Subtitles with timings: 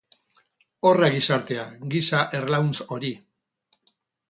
[0.91, 3.15] Horra gizartea, giza erlauntz hori.